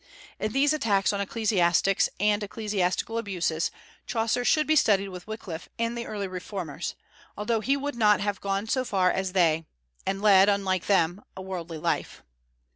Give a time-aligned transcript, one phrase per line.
[0.39, 3.69] In these attacks on ecclesiastics and ecclesiastical abuses,
[4.07, 6.95] Chaucer should be studied with Wyclif and the early reformers,
[7.37, 9.67] although he would not have gone so far as they,
[10.03, 12.23] and led, unlike them, a worldly life.